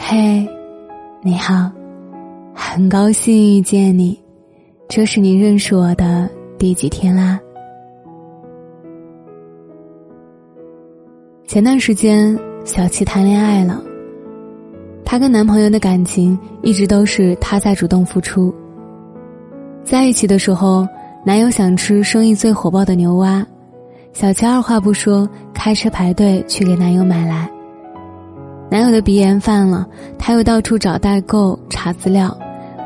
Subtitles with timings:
[0.00, 0.48] 嘿，
[1.20, 1.70] 你好，
[2.54, 4.18] 很高兴遇见你，
[4.88, 7.38] 这是你认识我的第几天啦？
[11.46, 13.82] 前段时间，小七谈恋爱了。
[15.04, 18.54] 她跟男朋友的感情一直都是她在主动付出。
[19.82, 20.86] 在一起的时候，
[21.24, 23.44] 男友想吃生意最火爆的牛蛙，
[24.14, 27.50] 小七二话不说，开车排队去给男友买来。
[28.70, 29.86] 男友的鼻炎犯了，
[30.18, 32.36] 她又到处找代购查资料，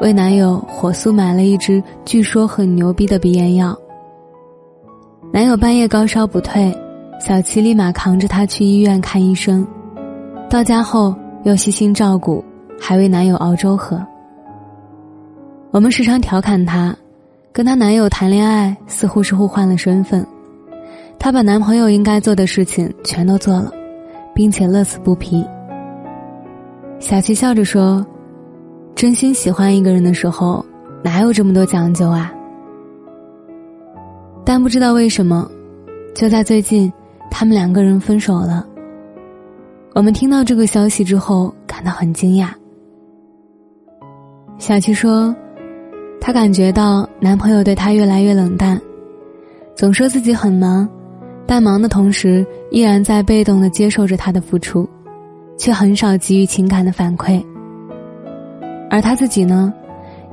[0.00, 3.76] 为男友火速买了一支据说很牛逼的鼻炎药。
[5.32, 6.72] 男友半夜高烧不退。
[7.20, 9.64] 小七立马扛着他去医院看医生，
[10.50, 11.14] 到家后
[11.44, 12.44] 又细心照顾，
[12.80, 14.04] 还为男友熬粥喝。
[15.70, 16.92] 我们时常调侃她，
[17.52, 20.26] 跟她男友谈恋爱似乎是互换了身份，
[21.16, 23.70] 她把男朋友应该做的事情全都做了，
[24.34, 25.46] 并且乐此不疲。
[27.02, 28.06] 小七笑着说
[28.94, 30.64] ：“真心喜欢一个人的时候，
[31.02, 32.32] 哪有这么多讲究啊？”
[34.46, 35.50] 但不知道为什么，
[36.14, 36.90] 就在最近。
[37.28, 38.64] 他们两个人分手了。
[39.94, 42.50] 我们听到这个消息之后，感到很惊讶。
[44.58, 45.34] 小七说，
[46.20, 48.78] 她感觉到男朋友对她越来越冷淡，
[49.74, 50.86] 总说自己很忙，
[51.46, 54.86] 但忙的同时依然在被动的接受着他的付出，
[55.62, 57.40] 却很少给予情感的反馈。
[58.90, 59.72] 而她自己呢，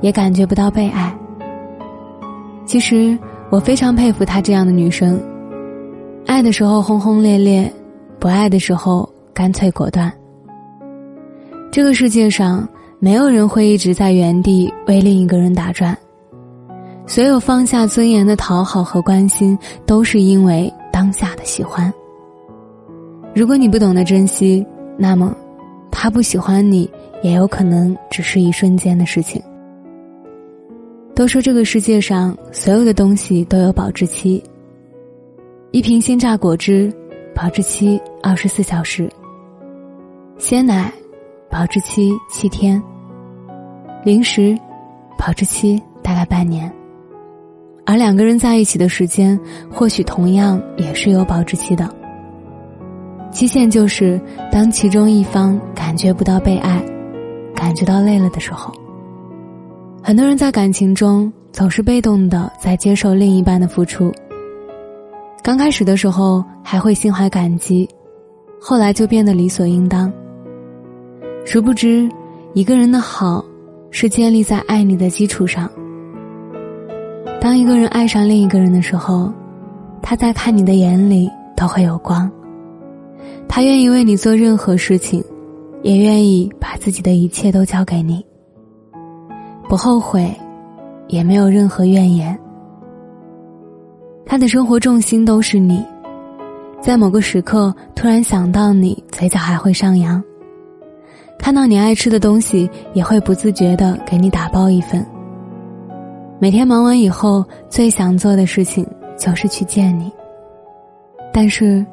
[0.00, 1.16] 也感觉不到被爱。
[2.66, 3.16] 其实，
[3.48, 5.22] 我非常佩服她这样的女生。
[6.26, 7.72] 爱的时候轰轰烈烈，
[8.18, 10.12] 不爱的时候干脆果断。
[11.70, 15.96] 这个世界上没有人会一直在原地为另一个人打转，
[17.06, 21.92] 所有放下尊严的讨好和关心，都是因为当下的喜欢。
[23.32, 24.66] 如果你不懂得珍惜，
[25.02, 25.34] 那么
[25.90, 26.88] 他不喜欢你，
[27.22, 29.42] 也有可能只是一瞬间的事情。
[31.14, 34.42] 都说这个世界上所有的东西都有保质期。
[35.70, 36.92] 一瓶鲜榨果汁，
[37.34, 39.08] 保质期二十四小时；
[40.36, 40.92] 鲜奶，
[41.48, 42.78] 保质期七天；
[44.04, 44.54] 零食，
[45.16, 46.70] 保质期大概半年。
[47.86, 49.40] 而两个人在一起的时间，
[49.72, 51.88] 或许同样也是有保质期的。
[53.30, 54.20] 期限就是
[54.50, 56.84] 当其中一方感觉不到被爱，
[57.54, 58.72] 感觉到累了的时候。
[60.02, 64.12] 很多人在感情中总是被动的在接受另一半的付出。
[65.42, 67.88] 刚开始的时候还会心怀感激，
[68.60, 70.12] 后来就变得理所应当。
[71.46, 72.08] 殊不知，
[72.52, 73.44] 一个人的好
[73.90, 75.70] 是建立在爱你的基础上。
[77.40, 79.32] 当一个人爱上另一个人的时候，
[80.02, 82.30] 他在看你的眼里都会有光。
[83.48, 85.22] 他愿意为你做任何事情，
[85.82, 88.24] 也愿意把自己的一切都交给你，
[89.68, 90.32] 不后悔，
[91.08, 92.38] 也没有任何怨言。
[94.24, 95.84] 他的生活重心都是你，
[96.80, 100.22] 在某个时刻突然想到你，嘴角还会上扬。
[101.38, 105.04] 看到你爱吃的东西，也会不自觉的给你打包一份。
[106.38, 108.86] 每天忙完以后，最想做的事情
[109.18, 110.12] 就是去见你。
[111.32, 111.84] 但是，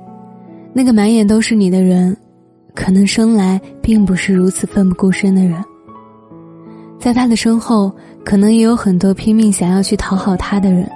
[0.77, 2.15] 那个满眼都是你的人，
[2.75, 5.59] 可能生来并不是如此奋不顾身的人。
[6.99, 7.91] 在他的身后，
[8.23, 10.87] 可能也有很多拼命想要去讨好他的人。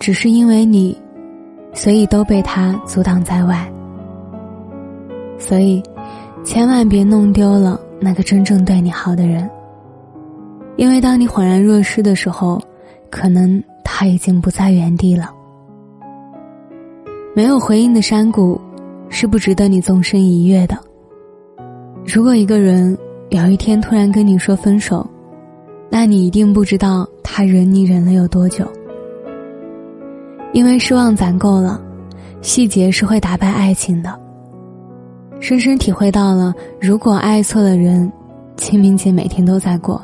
[0.00, 1.00] 只是因为你，
[1.72, 3.64] 所以都被他阻挡在外。
[5.38, 5.80] 所以，
[6.42, 9.48] 千万别弄丢了那个真正对你好的人。
[10.74, 12.60] 因为当你恍然若失的时候，
[13.08, 15.30] 可能他已经不在原地了。
[17.36, 18.58] 没有回应的山谷，
[19.10, 20.74] 是不值得你纵身一跃的。
[22.06, 22.96] 如果一个人
[23.28, 25.06] 有一天突然跟你说分手，
[25.90, 28.66] 那你一定不知道他忍你忍了有多久。
[30.54, 31.78] 因为失望攒够了，
[32.40, 34.18] 细节是会打败爱情的。
[35.38, 38.10] 深深体会到了，如果爱错了人，
[38.56, 40.00] 清明节每天都在过。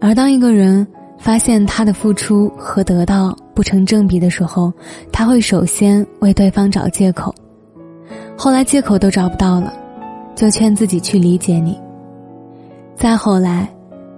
[0.00, 0.84] 而当一个人
[1.16, 4.72] 发现他的付出和得到不成正比的时候，
[5.10, 7.34] 他会首先为对方找借口，
[8.36, 9.72] 后来借口都找不到了，
[10.36, 11.80] 就劝自己去理解你。
[12.94, 13.68] 再后来，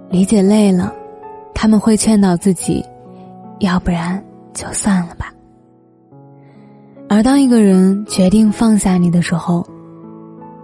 [0.09, 0.93] 理解累了，
[1.53, 2.83] 他们会劝导自己，
[3.61, 4.21] 要不然。
[4.51, 5.31] 就算了吧。
[7.07, 9.65] 而当一个人决定放下你的时候，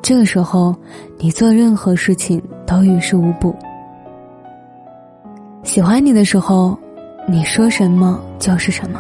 [0.02, 0.76] 这个时候
[1.18, 3.56] 你做任何事情都于事无补。
[5.64, 6.78] 喜欢你的时候，
[7.28, 9.00] 你说什么就是什么；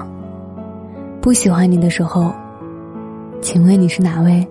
[1.21, 2.33] 不喜欢你的时候，
[3.39, 4.45] 请问你是哪位？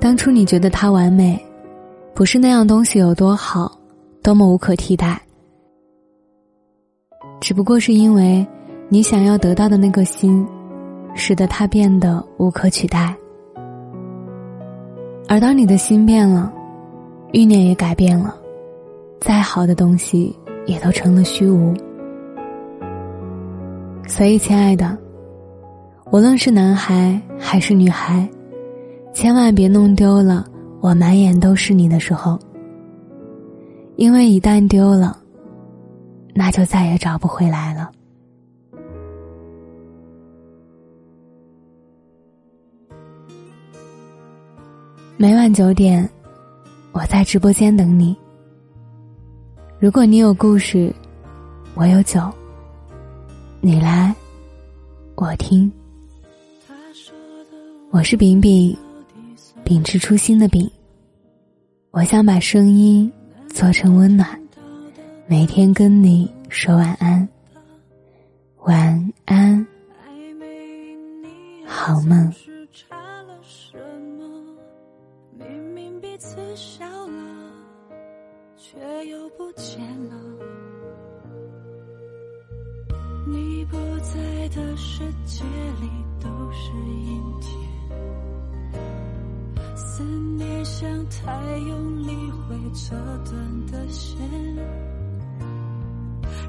[0.00, 1.40] 当初你觉得他完美，
[2.12, 3.70] 不是那样东西有多好，
[4.20, 5.22] 多么无可替代，
[7.40, 8.44] 只不过是因为
[8.88, 10.44] 你想要得到的那个心，
[11.14, 13.14] 使得他变得无可取代。
[15.28, 16.52] 而当你的心变了，
[17.32, 18.34] 欲念也改变了，
[19.20, 20.36] 再好的东西
[20.66, 21.74] 也都成了虚无。
[24.06, 24.96] 所以，亲爱的，
[26.10, 28.28] 无论是男孩还是女孩，
[29.14, 30.46] 千万别弄丢了
[30.80, 32.38] 我满眼都是你的时候，
[33.96, 35.16] 因为一旦丢了，
[36.34, 37.90] 那就再也找不回来了。
[45.16, 46.08] 每晚九点，
[46.90, 48.16] 我在直播间等你。
[49.82, 50.94] 如果你有故事，
[51.74, 52.20] 我有酒。
[53.60, 54.14] 你来，
[55.16, 55.68] 我听。
[57.90, 58.76] 我是饼饼，
[59.64, 60.70] 秉持初心的饼。
[61.90, 63.12] 我想把声音
[63.48, 64.40] 做成温暖，
[65.26, 67.28] 每天跟你说晚安，
[68.60, 69.66] 晚安，
[71.66, 72.32] 好梦。
[83.24, 85.44] 你不在的世界
[85.80, 85.88] 里
[86.20, 87.52] 都是阴天，
[89.76, 90.02] 思
[90.36, 94.18] 念像太用力会折断的线，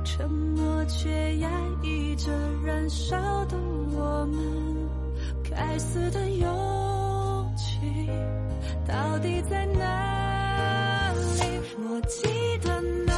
[0.04, 1.50] 沉默却压
[1.84, 2.32] 抑着
[2.66, 3.16] 燃烧
[3.46, 3.56] 的
[3.92, 4.90] 我们，
[5.50, 8.10] 该死的勇气
[8.88, 11.62] 到底在哪里？
[11.78, 12.28] 我记
[12.64, 13.13] 得。